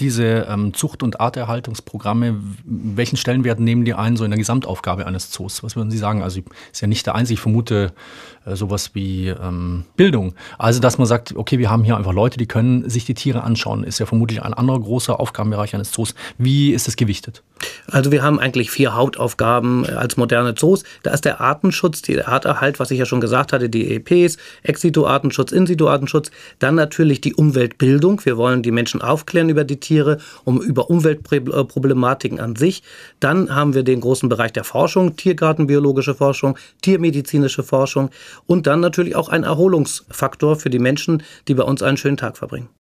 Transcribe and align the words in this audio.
diese 0.00 0.46
ähm, 0.48 0.74
Zucht- 0.74 1.02
und 1.02 1.20
Arterhaltungsprogramme, 1.20 2.36
welchen 2.64 3.16
Stellenwert 3.16 3.60
nehmen 3.60 3.84
die 3.84 3.94
ein 3.94 4.16
so 4.16 4.24
in 4.24 4.30
der 4.30 4.38
Gesamtaufgabe 4.38 5.06
eines 5.06 5.30
Zoos? 5.30 5.62
Was 5.62 5.76
würden 5.76 5.90
Sie 5.90 5.98
sagen? 5.98 6.22
Also 6.22 6.40
ist 6.72 6.80
ja 6.80 6.88
nicht 6.88 7.06
der 7.06 7.14
einzige, 7.14 7.34
ich 7.34 7.40
vermute 7.40 7.92
äh, 8.44 8.56
sowas 8.56 8.94
wie 8.94 9.28
ähm, 9.28 9.84
Bildung. 9.96 10.34
Also 10.58 10.80
dass 10.80 10.98
man 10.98 11.06
sagt, 11.06 11.34
okay, 11.36 11.58
wir 11.58 11.70
haben 11.70 11.84
hier 11.84 11.96
einfach 11.96 12.12
Leute, 12.12 12.38
die 12.38 12.46
können 12.46 12.88
sich 12.88 13.04
die 13.04 13.14
Tiere 13.14 13.42
anschauen, 13.42 13.84
ist 13.84 13.98
ja 13.98 14.06
vermutlich 14.06 14.42
ein 14.42 14.54
anderer 14.54 14.80
großer 14.80 15.18
Aufgabenbereich 15.18 15.74
eines 15.74 15.90
Zoos. 15.90 16.14
Wie 16.38 16.72
ist 16.72 16.86
das 16.86 16.96
gewichtet? 16.96 17.42
Also 17.90 18.12
wir 18.12 18.22
haben 18.22 18.38
eigentlich 18.38 18.70
vier 18.70 18.94
Hauptaufgaben 18.94 19.84
äh, 19.84 19.92
als 19.92 20.16
moderne 20.16 20.54
Zoos. 20.54 20.84
Da 21.02 21.12
ist 21.12 21.24
der 21.24 21.40
Artenschutz, 21.40 22.02
der 22.02 22.28
Arterhalt, 22.28 22.78
was 22.80 22.90
ich 22.90 22.98
ja 22.98 23.06
schon 23.06 23.20
gesagt 23.20 23.52
hatte, 23.52 23.68
die 23.68 23.94
EPs, 23.94 24.36
Ex-Situ-Artenschutz, 24.62 25.52
In-Situ-Artenschutz, 25.52 26.30
dann 26.58 26.74
natürlich 26.74 27.20
die 27.20 27.34
Umweltbildung. 27.34 28.24
Wir 28.24 28.36
wollen 28.36 28.62
die 28.62 28.70
Menschen 28.70 29.02
aufklären 29.02 29.48
über 29.48 29.64
die 29.64 29.80
Tiere, 29.80 30.18
um 30.44 30.60
über 30.60 30.90
Umweltproblematiken 30.90 32.40
an 32.40 32.56
sich. 32.56 32.82
Dann 33.20 33.54
haben 33.54 33.74
wir 33.74 33.82
den 33.82 34.00
großen 34.00 34.28
Bereich 34.28 34.52
der 34.52 34.64
Forschung, 34.64 35.16
Tiergartenbiologische 35.16 36.14
Forschung, 36.14 36.58
tiermedizinische 36.82 37.62
Forschung 37.62 38.10
und 38.46 38.66
dann 38.66 38.80
natürlich 38.80 39.16
auch 39.16 39.28
ein 39.28 39.44
Erholungsfaktor 39.44 40.56
für 40.56 40.70
die 40.70 40.78
Menschen, 40.78 41.22
die 41.48 41.54
bei 41.54 41.62
uns 41.62 41.82
einen 41.82 41.96
schönen 41.96 42.16
Tag 42.16 42.36
verbringen. 42.36 42.68